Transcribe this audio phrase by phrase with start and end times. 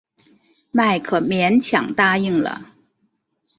[0.71, 2.73] 迈克勉强答应了。